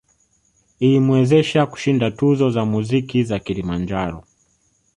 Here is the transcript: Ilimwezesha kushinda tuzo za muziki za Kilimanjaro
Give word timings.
Ilimwezesha 0.79 1.65
kushinda 1.65 2.11
tuzo 2.11 2.49
za 2.49 2.65
muziki 2.65 3.23
za 3.23 3.39
Kilimanjaro 3.39 4.23